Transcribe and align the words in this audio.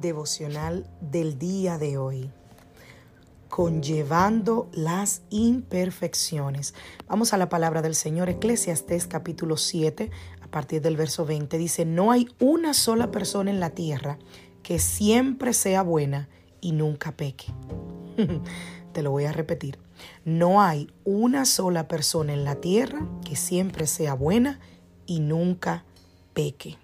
Devocional 0.00 0.86
del 1.00 1.38
día 1.38 1.78
de 1.78 1.98
hoy 1.98 2.30
conllevando 3.48 4.68
las 4.72 5.22
imperfecciones. 5.30 6.74
Vamos 7.08 7.32
a 7.32 7.38
la 7.38 7.48
palabra 7.48 7.82
del 7.82 7.94
Señor, 7.94 8.28
Eclesiastés 8.28 9.06
capítulo 9.06 9.56
7, 9.56 10.10
a 10.42 10.46
partir 10.48 10.82
del 10.82 10.96
verso 10.96 11.24
20, 11.24 11.58
dice, 11.58 11.84
no 11.84 12.12
hay 12.12 12.28
una 12.38 12.74
sola 12.74 13.10
persona 13.10 13.50
en 13.50 13.58
la 13.58 13.70
tierra 13.70 14.18
que 14.62 14.78
siempre 14.78 15.54
sea 15.54 15.82
buena 15.82 16.28
y 16.60 16.72
nunca 16.72 17.16
peque. 17.16 17.46
Te 18.92 19.02
lo 19.02 19.10
voy 19.10 19.24
a 19.24 19.32
repetir. 19.32 19.78
No 20.24 20.62
hay 20.62 20.92
una 21.04 21.44
sola 21.44 21.88
persona 21.88 22.32
en 22.32 22.44
la 22.44 22.56
tierra 22.56 23.06
que 23.24 23.34
siempre 23.34 23.86
sea 23.86 24.14
buena 24.14 24.60
y 25.06 25.20
nunca 25.20 25.84
peque 26.34 26.78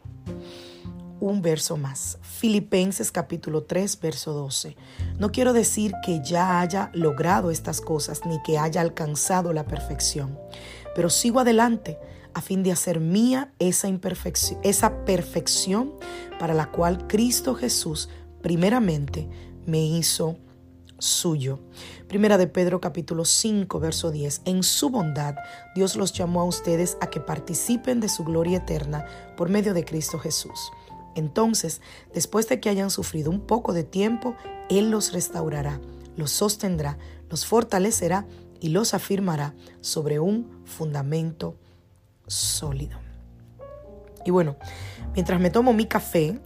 un 1.28 1.42
verso 1.42 1.76
más. 1.76 2.18
Filipenses 2.20 3.10
capítulo 3.10 3.64
3, 3.64 3.98
verso 4.00 4.32
12. 4.32 4.76
No 5.18 5.32
quiero 5.32 5.52
decir 5.52 5.92
que 6.04 6.20
ya 6.22 6.60
haya 6.60 6.90
logrado 6.92 7.50
estas 7.50 7.80
cosas 7.80 8.20
ni 8.26 8.42
que 8.42 8.58
haya 8.58 8.80
alcanzado 8.80 9.52
la 9.52 9.66
perfección, 9.66 10.38
pero 10.94 11.08
sigo 11.08 11.40
adelante 11.40 11.98
a 12.34 12.40
fin 12.40 12.62
de 12.62 12.72
hacer 12.72 13.00
mía 13.00 13.52
esa 13.58 13.88
imperfección, 13.88 14.60
esa 14.64 15.04
perfección 15.04 15.94
para 16.38 16.52
la 16.52 16.70
cual 16.70 17.06
Cristo 17.06 17.54
Jesús 17.54 18.10
primeramente 18.42 19.28
me 19.66 19.82
hizo 19.82 20.36
suyo. 20.98 21.60
Primera 22.06 22.36
de 22.38 22.48
Pedro 22.48 22.80
capítulo 22.80 23.24
5 23.24 23.80
verso 23.80 24.10
10. 24.10 24.42
En 24.44 24.62
su 24.62 24.90
bondad 24.90 25.36
Dios 25.74 25.96
los 25.96 26.12
llamó 26.12 26.42
a 26.42 26.44
ustedes 26.44 26.98
a 27.00 27.08
que 27.08 27.20
participen 27.20 28.00
de 28.00 28.08
su 28.08 28.24
gloria 28.24 28.58
eterna 28.58 29.06
por 29.36 29.48
medio 29.48 29.72
de 29.72 29.84
Cristo 29.84 30.18
Jesús. 30.18 30.70
Entonces, 31.14 31.80
después 32.12 32.48
de 32.48 32.60
que 32.60 32.68
hayan 32.68 32.90
sufrido 32.90 33.30
un 33.30 33.40
poco 33.40 33.72
de 33.72 33.84
tiempo, 33.84 34.36
Él 34.68 34.90
los 34.90 35.12
restaurará, 35.12 35.80
los 36.16 36.30
sostendrá, 36.30 36.98
los 37.30 37.46
fortalecerá 37.46 38.26
y 38.60 38.68
los 38.68 38.94
afirmará 38.94 39.54
sobre 39.80 40.20
un 40.20 40.62
fundamento 40.64 41.56
sólido. 42.26 42.98
Y 44.24 44.30
bueno, 44.30 44.56
mientras 45.14 45.40
me 45.40 45.50
tomo 45.50 45.72
mi 45.72 45.86
café, 45.86 46.40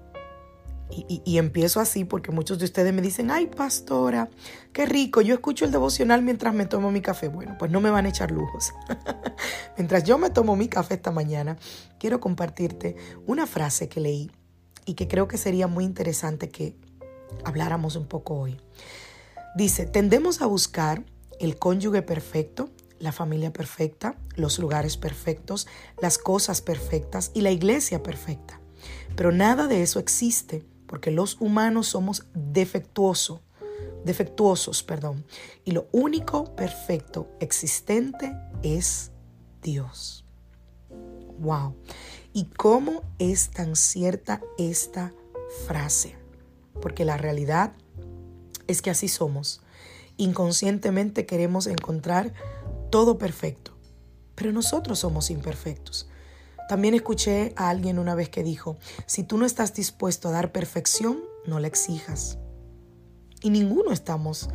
y, 0.91 1.37
empiezo 1.37 1.81
así 1.81 2.05
porque 2.05 2.33
muchos 2.33 2.59
de 2.59 2.65
ustedes 2.65 2.95
me 2.95 3.03
dicen, 3.03 3.31
ay 3.31 3.47
pastora, 3.47 4.31
qué 4.73 4.87
rico, 4.87 5.21
yo 5.21 5.35
escucho 5.35 5.67
el 5.67 5.71
devocional 5.71 6.23
mientras 6.23 6.55
me 6.55 6.65
tomo 6.65 6.91
mi 6.91 7.03
café. 7.03 7.29
Bueno, 7.29 7.57
pues 7.59 7.71
no 7.71 7.81
me 7.81 7.91
van 7.91 8.07
a 8.07 8.09
echar 8.09 8.31
lujos. 8.31 8.73
mientras 9.77 10.05
yo 10.05 10.17
me 10.17 10.31
tomo 10.31 10.57
mi 10.57 10.69
café 10.69 10.95
esta 10.95 11.11
mañana, 11.11 11.59
quiero 11.99 12.21
compartirte 12.21 12.97
una 13.27 13.47
frase 13.47 13.89
que 13.89 14.01
leí 14.01 14.31
y 14.89 14.95
que 14.95 15.07
creo 15.07 15.29
que 15.29 15.37
sería 15.37 15.67
muy 15.67 15.85
interesante 15.85 16.49
que 16.49 16.75
habláramos 17.45 17.95
un 17.95 18.07
poco 18.07 18.39
hoy. 18.39 18.59
Dice, 19.55 19.85
tendemos 19.85 20.41
a 20.41 20.47
buscar 20.47 21.05
el 21.39 21.59
cónyuge 21.59 22.01
perfecto, 22.01 22.71
la 22.99 23.13
familia 23.13 23.53
perfecta, 23.53 24.17
los 24.35 24.59
lugares 24.59 24.97
perfectos, 24.97 25.67
las 26.01 26.17
cosas 26.17 26.63
perfectas 26.63 27.33
y 27.35 27.43
la 27.43 27.51
iglesia 27.51 28.03
perfecta. 28.03 28.61
Pero 29.15 29.31
nada 29.31 29.67
de 29.67 29.83
eso 29.83 29.99
existe 29.99 30.65
porque 30.87 31.11
los 31.11 31.39
humanos 31.39 31.89
somos 31.89 32.25
defectuosos, 32.33 33.41
defectuosos, 34.07 34.83
perdón, 34.83 35.27
y 35.67 35.73
lo 35.73 35.87
único 35.93 36.57
perfecto 36.57 37.29
existente 37.41 38.35
es 38.63 39.11
Dios. 39.61 40.25
Wow. 41.41 41.75
¿Y 42.33 42.45
cómo 42.57 43.03
es 43.19 43.51
tan 43.51 43.77
cierta 43.77 44.41
esta 44.59 45.13
frase? 45.67 46.17
Porque 46.81 47.05
la 47.05 47.17
realidad 47.17 47.73
es 48.67 48.83
que 48.83 48.91
así 48.91 49.09
somos. 49.09 49.63
Inconscientemente 50.17 51.27
queremos 51.27 51.67
encontrar 51.67 52.33
todo 52.91 53.19
perfecto, 53.19 53.77
pero 54.35 54.53
nosotros 54.53 55.01
somos 55.01 55.31
imperfectos. 55.31 56.09
También 56.69 56.95
escuché 56.95 57.55
a 57.57 57.71
alguien 57.71 57.99
una 57.99 58.15
vez 58.15 58.29
que 58.29 58.43
dijo, 58.43 58.77
si 59.07 59.23
tú 59.23 59.39
no 59.39 59.47
estás 59.47 59.75
dispuesto 59.75 60.29
a 60.29 60.33
dar 60.33 60.53
perfección, 60.53 61.21
no 61.47 61.61
la 61.61 61.67
exijas. 61.67 62.39
Y 63.43 63.51
ninguno 63.51 63.93
estamos 63.93 64.51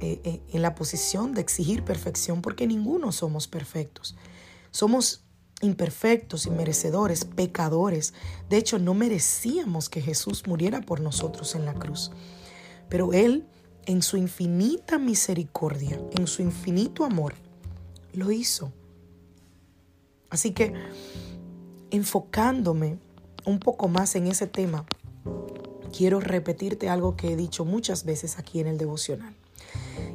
eh, 0.00 0.20
eh, 0.24 0.42
en 0.52 0.62
la 0.62 0.74
posición 0.74 1.32
de 1.32 1.40
exigir 1.40 1.82
perfección 1.82 2.40
porque 2.40 2.66
ninguno 2.66 3.10
somos 3.10 3.48
perfectos. 3.48 4.16
Somos 4.70 5.25
imperfectos, 5.62 6.46
inmerecedores, 6.46 7.24
pecadores. 7.24 8.14
De 8.48 8.56
hecho, 8.56 8.78
no 8.78 8.94
merecíamos 8.94 9.88
que 9.88 10.02
Jesús 10.02 10.46
muriera 10.46 10.80
por 10.80 11.00
nosotros 11.00 11.54
en 11.54 11.64
la 11.64 11.74
cruz. 11.74 12.10
Pero 12.88 13.12
Él, 13.12 13.46
en 13.86 14.02
su 14.02 14.16
infinita 14.16 14.98
misericordia, 14.98 16.00
en 16.12 16.26
su 16.26 16.42
infinito 16.42 17.04
amor, 17.04 17.34
lo 18.12 18.30
hizo. 18.30 18.72
Así 20.30 20.52
que, 20.52 20.74
enfocándome 21.90 22.98
un 23.44 23.58
poco 23.58 23.88
más 23.88 24.16
en 24.16 24.26
ese 24.26 24.46
tema, 24.46 24.84
quiero 25.96 26.20
repetirte 26.20 26.88
algo 26.88 27.16
que 27.16 27.32
he 27.32 27.36
dicho 27.36 27.64
muchas 27.64 28.04
veces 28.04 28.38
aquí 28.38 28.60
en 28.60 28.66
el 28.66 28.78
devocional. 28.78 29.34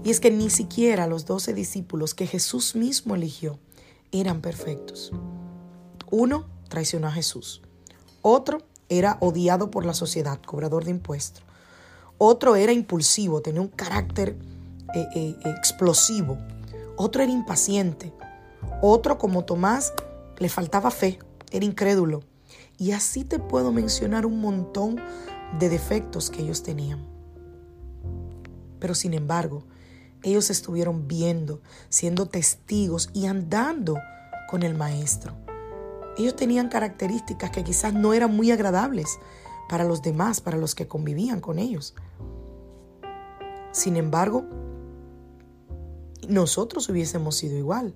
Y 0.03 0.09
es 0.09 0.19
que 0.19 0.31
ni 0.31 0.49
siquiera 0.49 1.07
los 1.07 1.25
doce 1.25 1.53
discípulos 1.53 2.13
que 2.13 2.27
Jesús 2.27 2.75
mismo 2.75 3.15
eligió, 3.15 3.59
eran 4.11 4.41
perfectos. 4.41 5.11
Uno 6.09 6.45
traicionó 6.69 7.07
a 7.07 7.11
Jesús. 7.11 7.61
Otro 8.21 8.59
era 8.89 9.17
odiado 9.21 9.71
por 9.71 9.85
la 9.85 9.93
sociedad, 9.93 10.39
cobrador 10.41 10.83
de 10.83 10.91
impuestos. 10.91 11.43
Otro 12.17 12.55
era 12.55 12.71
impulsivo, 12.71 13.41
tenía 13.41 13.61
un 13.61 13.69
carácter 13.69 14.37
eh, 14.93 15.07
eh, 15.15 15.35
explosivo. 15.45 16.37
Otro 16.97 17.23
era 17.23 17.31
impaciente. 17.31 18.13
Otro, 18.81 19.17
como 19.17 19.45
Tomás, 19.45 19.93
le 20.37 20.49
faltaba 20.49 20.91
fe, 20.91 21.19
era 21.51 21.65
incrédulo. 21.65 22.21
Y 22.77 22.91
así 22.91 23.23
te 23.23 23.39
puedo 23.39 23.71
mencionar 23.71 24.25
un 24.25 24.41
montón 24.41 24.99
de 25.59 25.69
defectos 25.69 26.29
que 26.29 26.41
ellos 26.41 26.63
tenían. 26.63 27.05
Pero 28.79 28.93
sin 28.95 29.13
embargo, 29.13 29.63
ellos 30.23 30.49
estuvieron 30.49 31.07
viendo, 31.07 31.61
siendo 31.89 32.27
testigos 32.27 33.09
y 33.13 33.25
andando 33.25 33.97
con 34.49 34.63
el 34.63 34.75
maestro. 34.75 35.33
Ellos 36.17 36.35
tenían 36.35 36.69
características 36.69 37.51
que 37.51 37.63
quizás 37.63 37.93
no 37.93 38.13
eran 38.13 38.35
muy 38.35 38.51
agradables 38.51 39.17
para 39.69 39.85
los 39.85 40.01
demás, 40.01 40.41
para 40.41 40.57
los 40.57 40.75
que 40.75 40.87
convivían 40.87 41.39
con 41.39 41.57
ellos. 41.57 41.95
Sin 43.71 43.95
embargo, 43.95 44.45
nosotros 46.27 46.89
hubiésemos 46.89 47.37
sido 47.37 47.57
igual. 47.57 47.95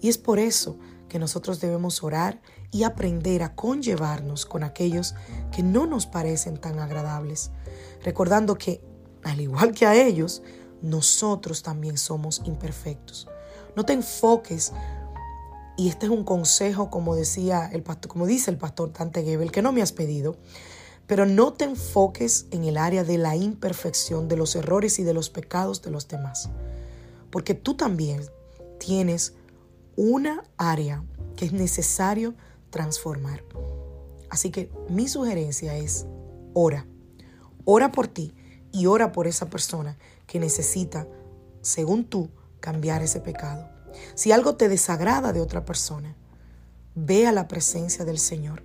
Y 0.00 0.08
es 0.08 0.18
por 0.18 0.38
eso 0.38 0.76
que 1.08 1.18
nosotros 1.18 1.60
debemos 1.60 2.02
orar 2.02 2.40
y 2.72 2.82
aprender 2.82 3.42
a 3.42 3.54
conllevarnos 3.54 4.44
con 4.44 4.64
aquellos 4.64 5.14
que 5.54 5.62
no 5.62 5.86
nos 5.86 6.06
parecen 6.06 6.58
tan 6.58 6.78
agradables, 6.78 7.50
recordando 8.02 8.58
que, 8.58 8.82
al 9.22 9.40
igual 9.40 9.72
que 9.72 9.86
a 9.86 9.94
ellos, 9.94 10.42
nosotros 10.82 11.62
también 11.62 11.98
somos 11.98 12.42
imperfectos. 12.44 13.28
No 13.74 13.84
te 13.84 13.92
enfoques, 13.92 14.72
y 15.76 15.88
este 15.88 16.06
es 16.06 16.12
un 16.12 16.24
consejo, 16.24 16.90
como 16.90 17.14
decía 17.14 17.68
el 17.72 17.82
pastor, 17.82 18.10
como 18.10 18.26
dice 18.26 18.50
el 18.50 18.56
pastor 18.56 18.92
Tante 18.92 19.22
Gebel, 19.22 19.52
que 19.52 19.62
no 19.62 19.72
me 19.72 19.82
has 19.82 19.92
pedido, 19.92 20.36
pero 21.06 21.26
no 21.26 21.52
te 21.52 21.64
enfoques 21.64 22.46
en 22.50 22.64
el 22.64 22.78
área 22.78 23.04
de 23.04 23.18
la 23.18 23.36
imperfección, 23.36 24.28
de 24.28 24.36
los 24.36 24.56
errores 24.56 24.98
y 24.98 25.04
de 25.04 25.14
los 25.14 25.30
pecados 25.30 25.82
de 25.82 25.90
los 25.90 26.08
demás. 26.08 26.48
Porque 27.30 27.54
tú 27.54 27.74
también 27.74 28.22
tienes 28.78 29.34
una 29.96 30.44
área 30.56 31.04
que 31.36 31.46
es 31.46 31.52
necesario 31.52 32.34
transformar. 32.70 33.44
Así 34.30 34.50
que 34.50 34.70
mi 34.88 35.08
sugerencia 35.08 35.76
es 35.76 36.06
ora. 36.54 36.86
Ora 37.64 37.92
por 37.92 38.08
ti 38.08 38.34
y 38.76 38.84
ora 38.84 39.10
por 39.10 39.26
esa 39.26 39.46
persona 39.46 39.96
que 40.26 40.38
necesita, 40.38 41.06
según 41.62 42.04
tú, 42.04 42.28
cambiar 42.60 43.00
ese 43.00 43.20
pecado. 43.20 43.66
Si 44.14 44.32
algo 44.32 44.56
te 44.56 44.68
desagrada 44.68 45.32
de 45.32 45.40
otra 45.40 45.64
persona, 45.64 46.14
ve 46.94 47.26
a 47.26 47.32
la 47.32 47.48
presencia 47.48 48.04
del 48.04 48.18
Señor 48.18 48.62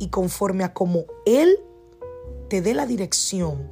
y 0.00 0.08
conforme 0.08 0.64
a 0.64 0.74
como 0.74 1.04
Él 1.26 1.60
te 2.48 2.60
dé 2.60 2.74
la 2.74 2.86
dirección, 2.86 3.70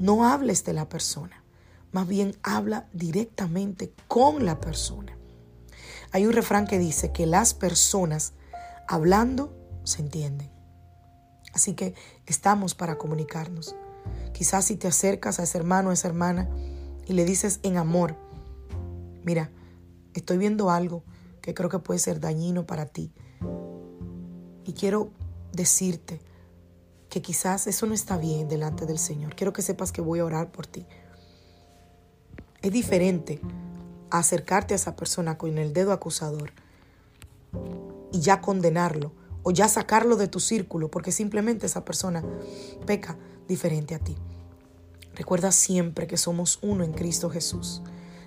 no 0.00 0.26
hables 0.26 0.64
de 0.64 0.72
la 0.72 0.88
persona, 0.88 1.44
más 1.92 2.08
bien 2.08 2.36
habla 2.42 2.88
directamente 2.92 3.92
con 4.08 4.44
la 4.44 4.60
persona. 4.60 5.16
Hay 6.10 6.26
un 6.26 6.32
refrán 6.32 6.66
que 6.66 6.80
dice 6.80 7.12
que 7.12 7.26
las 7.26 7.54
personas 7.54 8.32
hablando 8.88 9.54
se 9.84 10.02
entienden. 10.02 10.50
Así 11.52 11.74
que 11.74 11.94
estamos 12.26 12.74
para 12.74 12.98
comunicarnos. 12.98 13.76
Quizás 14.32 14.66
si 14.66 14.76
te 14.76 14.88
acercas 14.88 15.38
a 15.38 15.44
ese 15.44 15.58
hermano 15.58 15.90
o 15.90 15.92
esa 15.92 16.08
hermana 16.08 16.48
y 17.06 17.12
le 17.12 17.24
dices 17.24 17.60
en 17.62 17.76
amor, 17.76 18.16
mira, 19.24 19.50
estoy 20.14 20.38
viendo 20.38 20.70
algo 20.70 21.04
que 21.40 21.54
creo 21.54 21.68
que 21.68 21.78
puede 21.78 22.00
ser 22.00 22.20
dañino 22.20 22.66
para 22.66 22.86
ti. 22.86 23.12
Y 24.64 24.72
quiero 24.72 25.10
decirte 25.52 26.20
que 27.08 27.22
quizás 27.22 27.66
eso 27.66 27.86
no 27.86 27.94
está 27.94 28.16
bien 28.16 28.48
delante 28.48 28.86
del 28.86 28.98
Señor. 28.98 29.36
Quiero 29.36 29.52
que 29.52 29.62
sepas 29.62 29.92
que 29.92 30.00
voy 30.00 30.18
a 30.18 30.24
orar 30.24 30.50
por 30.50 30.66
ti. 30.66 30.86
Es 32.62 32.72
diferente 32.72 33.40
acercarte 34.10 34.74
a 34.74 34.76
esa 34.76 34.96
persona 34.96 35.38
con 35.38 35.58
el 35.58 35.72
dedo 35.72 35.92
acusador 35.92 36.52
y 38.12 38.20
ya 38.20 38.40
condenarlo 38.40 39.12
o 39.42 39.50
ya 39.50 39.68
sacarlo 39.68 40.16
de 40.16 40.28
tu 40.28 40.40
círculo 40.40 40.90
porque 40.90 41.12
simplemente 41.12 41.66
esa 41.66 41.84
persona 41.84 42.24
peca 42.86 43.18
diferente 43.48 43.94
a 43.94 43.98
ti. 43.98 44.16
Recuerda 45.14 45.52
siempre 45.52 46.06
que 46.06 46.16
somos 46.16 46.58
uno 46.62 46.84
en 46.84 46.92
Cristo 46.92 47.30
Jesús. 47.30 47.82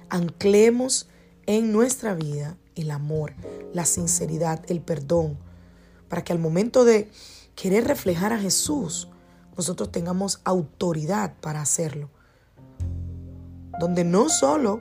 Anclemos 0.10 1.08
en 1.46 1.72
nuestra 1.72 2.14
vida 2.14 2.58
el 2.76 2.92
amor, 2.92 3.34
la 3.74 3.86
sinceridad, 3.86 4.64
el 4.70 4.82
perdón, 4.82 5.38
para 6.08 6.24
que 6.24 6.32
al 6.32 6.40
momento 6.40 6.86
de 6.86 7.10
querer 7.56 7.86
reflejar 7.86 8.32
a 8.32 8.40
Jesús, 8.40 9.10
nosotros 9.58 9.92
tengamos 9.92 10.40
autoridad 10.44 11.34
para 11.42 11.62
hacerlo. 11.62 12.10
Donde 13.80 14.04
no 14.04 14.30
solo 14.30 14.80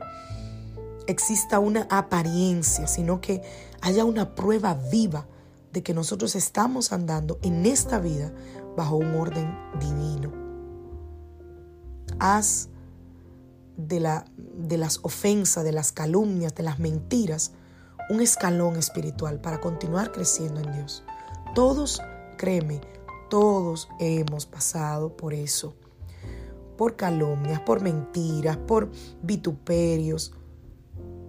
exista 1.06 1.58
una 1.58 1.86
apariencia, 1.90 2.86
sino 2.86 3.20
que 3.20 3.42
haya 3.80 4.04
una 4.04 4.34
prueba 4.34 4.74
viva 4.74 5.26
de 5.76 5.82
que 5.82 5.92
nosotros 5.92 6.34
estamos 6.36 6.90
andando 6.90 7.38
en 7.42 7.66
esta 7.66 7.98
vida 7.98 8.32
bajo 8.78 8.96
un 8.96 9.14
orden 9.14 9.54
divino. 9.78 10.32
Haz 12.18 12.70
de, 13.76 14.00
la, 14.00 14.24
de 14.38 14.78
las 14.78 15.00
ofensas, 15.02 15.64
de 15.64 15.72
las 15.72 15.92
calumnias, 15.92 16.54
de 16.54 16.62
las 16.62 16.78
mentiras, 16.78 17.52
un 18.08 18.22
escalón 18.22 18.76
espiritual 18.76 19.38
para 19.38 19.60
continuar 19.60 20.12
creciendo 20.12 20.62
en 20.62 20.72
Dios. 20.72 21.04
Todos, 21.54 22.00
créeme, 22.38 22.80
todos 23.28 23.86
hemos 24.00 24.46
pasado 24.46 25.14
por 25.14 25.34
eso. 25.34 25.74
Por 26.78 26.96
calumnias, 26.96 27.60
por 27.60 27.82
mentiras, 27.82 28.56
por 28.56 28.90
vituperios. 29.20 30.32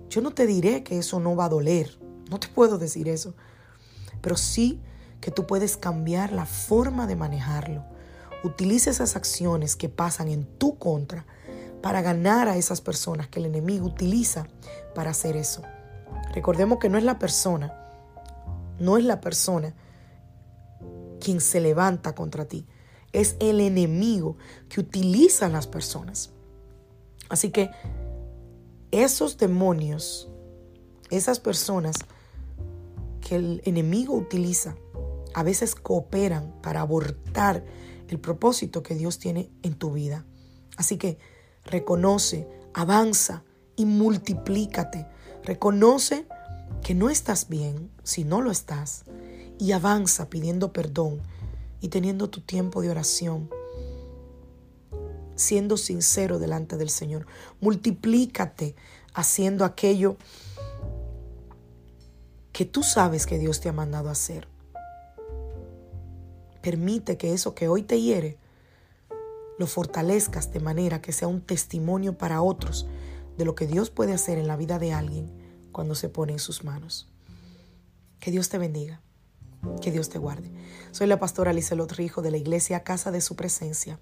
Yo 0.07 0.21
no 0.21 0.31
te 0.31 0.47
diré 0.47 0.85
que 0.85 0.99
eso 0.99 1.19
no 1.19 1.35
va 1.35 1.45
a 1.45 1.49
doler. 1.49 1.99
No 2.29 2.39
te 2.39 2.47
puedo 2.47 2.77
decir 2.77 3.09
eso 3.09 3.33
pero 4.27 4.35
sí 4.35 4.81
que 5.21 5.31
tú 5.31 5.47
puedes 5.47 5.77
cambiar 5.77 6.33
la 6.33 6.45
forma 6.45 7.07
de 7.07 7.15
manejarlo. 7.15 7.85
Utiliza 8.43 8.89
esas 8.89 9.15
acciones 9.15 9.77
que 9.77 9.87
pasan 9.87 10.27
en 10.27 10.43
tu 10.43 10.77
contra 10.77 11.25
para 11.81 12.01
ganar 12.01 12.49
a 12.49 12.57
esas 12.57 12.81
personas 12.81 13.29
que 13.29 13.39
el 13.39 13.45
enemigo 13.45 13.85
utiliza 13.85 14.45
para 14.93 15.11
hacer 15.11 15.37
eso. 15.37 15.61
Recordemos 16.33 16.79
que 16.79 16.89
no 16.89 16.97
es 16.97 17.05
la 17.05 17.19
persona, 17.19 17.73
no 18.81 18.97
es 18.97 19.05
la 19.05 19.21
persona 19.21 19.73
quien 21.21 21.39
se 21.39 21.61
levanta 21.61 22.13
contra 22.13 22.43
ti, 22.43 22.67
es 23.13 23.37
el 23.39 23.61
enemigo 23.61 24.35
que 24.67 24.81
utiliza 24.81 25.45
a 25.45 25.49
las 25.49 25.67
personas. 25.67 26.31
Así 27.29 27.51
que 27.51 27.71
esos 28.91 29.37
demonios, 29.37 30.29
esas 31.11 31.39
personas 31.39 31.95
que 33.27 33.35
el 33.35 33.61
enemigo 33.65 34.13
utiliza 34.13 34.77
a 35.33 35.43
veces 35.43 35.75
cooperan 35.75 36.53
para 36.61 36.79
abortar 36.79 37.65
el 38.07 38.19
propósito 38.19 38.83
que 38.83 38.95
Dios 38.95 39.19
tiene 39.19 39.51
en 39.63 39.73
tu 39.75 39.91
vida. 39.91 40.25
Así 40.77 40.97
que 40.97 41.17
reconoce, 41.65 42.47
avanza 42.73 43.43
y 43.75 43.83
multiplícate. 43.83 45.07
Reconoce 45.43 46.25
que 46.81 46.95
no 46.95 47.09
estás 47.09 47.49
bien 47.49 47.91
si 48.03 48.23
no 48.23 48.41
lo 48.41 48.49
estás 48.49 49.03
y 49.59 49.73
avanza 49.73 50.29
pidiendo 50.29 50.71
perdón 50.71 51.21
y 51.81 51.89
teniendo 51.89 52.29
tu 52.29 52.39
tiempo 52.39 52.81
de 52.81 52.91
oración, 52.91 53.49
siendo 55.35 55.75
sincero 55.75 56.39
delante 56.39 56.77
del 56.77 56.89
Señor. 56.89 57.27
Multiplícate 57.59 58.75
haciendo 59.13 59.65
aquello 59.65 60.15
que 62.57 62.65
tú 62.65 62.81
sabes 62.81 63.27
que 63.27 63.37
Dios 63.37 63.61
te 63.61 63.69
ha 63.69 63.71
mandado 63.71 64.09
hacer. 64.09 64.47
Permite 66.63 67.15
que 67.15 67.33
eso 67.33 67.53
que 67.53 67.67
hoy 67.67 67.83
te 67.83 68.01
hiere 68.01 68.39
lo 69.59 69.67
fortalezcas 69.67 70.51
de 70.51 70.59
manera 70.59 70.99
que 70.99 71.11
sea 71.11 71.27
un 71.27 71.41
testimonio 71.41 72.17
para 72.17 72.41
otros 72.41 72.87
de 73.37 73.45
lo 73.45 73.53
que 73.53 73.67
Dios 73.67 73.91
puede 73.91 74.11
hacer 74.11 74.39
en 74.39 74.47
la 74.47 74.57
vida 74.57 74.79
de 74.79 74.91
alguien 74.91 75.31
cuando 75.71 75.93
se 75.93 76.09
pone 76.09 76.33
en 76.33 76.39
sus 76.39 76.63
manos. 76.63 77.07
Que 78.19 78.31
Dios 78.31 78.49
te 78.49 78.57
bendiga. 78.57 79.03
Que 79.79 79.91
Dios 79.91 80.09
te 80.09 80.17
guarde. 80.17 80.51
Soy 80.89 81.05
la 81.05 81.19
pastora 81.19 81.53
Lizelot 81.53 81.91
Rijo 81.91 82.23
de 82.23 82.31
la 82.31 82.37
iglesia 82.37 82.83
Casa 82.83 83.11
de 83.11 83.21
Su 83.21 83.35
Presencia 83.35 83.99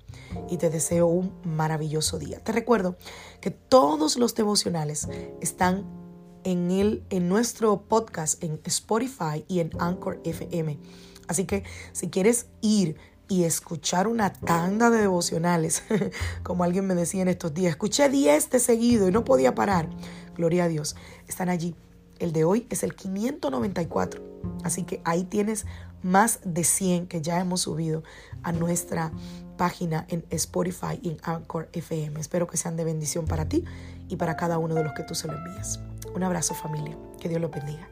y 0.50 0.56
te 0.56 0.70
deseo 0.70 1.08
un 1.08 1.34
maravilloso 1.44 2.20
día. 2.20 2.42
Te 2.42 2.54
recuerdo 2.54 2.96
que 3.42 3.52
todos 3.52 4.16
los 4.16 4.34
devocionales 4.34 5.10
están 5.42 6.05
en, 6.46 6.72
el, 6.72 7.04
en 7.10 7.28
nuestro 7.28 7.82
podcast 7.82 8.42
en 8.42 8.62
Spotify 8.64 9.44
y 9.50 9.60
en 9.60 9.72
Anchor 9.80 10.22
FM. 10.24 10.80
Así 11.28 11.44
que 11.44 11.64
si 11.92 12.10
quieres 12.10 12.46
ir 12.62 12.96
y 13.28 13.44
escuchar 13.44 14.08
una 14.08 14.32
tanda 14.32 14.90
de 14.92 15.00
devocionales, 15.00 15.84
como 16.44 16.64
alguien 16.64 16.86
me 16.86 16.96
decía 16.96 17.24
en 17.24 17.28
estos 17.28 17.54
días, 17.54 17.72
escuché 17.72 18.08
10 18.08 18.52
de 18.52 18.60
seguido 18.60 19.10
y 19.10 19.12
no 19.12 19.26
podía 19.26 19.56
parar. 19.56 19.90
Gloria 20.38 20.66
a 20.66 20.68
Dios, 20.68 20.96
están 21.28 21.50
allí. 21.50 21.76
El 22.20 22.32
de 22.32 22.46
hoy 22.46 22.68
es 22.70 22.84
el 22.84 22.96
594. 22.96 24.24
Así 24.64 24.84
que 24.84 25.02
ahí 25.04 25.24
tienes 25.24 25.66
más 26.04 26.40
de 26.46 26.64
100 26.64 27.08
que 27.08 27.22
ya 27.22 27.40
hemos 27.40 27.62
subido 27.62 28.04
a 28.44 28.52
nuestra 28.52 29.12
página 29.58 30.06
en 30.10 30.24
Spotify 30.30 31.00
y 31.02 31.10
en 31.10 31.18
Anchor 31.24 31.68
FM. 31.74 32.20
Espero 32.20 32.48
que 32.48 32.58
sean 32.58 32.78
de 32.78 32.84
bendición 32.84 33.26
para 33.26 33.50
ti 33.50 33.66
y 34.08 34.16
para 34.18 34.38
cada 34.38 34.60
uno 34.60 34.76
de 34.76 34.84
los 34.84 34.94
que 34.94 35.04
tú 35.04 35.16
se 35.16 35.28
lo 35.28 35.34
envías. 35.36 35.80
Un 36.16 36.24
abrazo 36.24 36.56
familia. 36.56 36.98
Que 37.20 37.28
Dios 37.28 37.42
lo 37.42 37.50
bendiga. 37.50 37.90